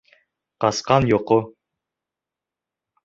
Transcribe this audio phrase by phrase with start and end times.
[0.65, 1.39] ҠАСҠАН ЙОҠО